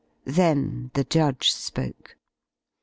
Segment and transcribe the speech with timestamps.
[0.25, 2.15] Then the judge spoke.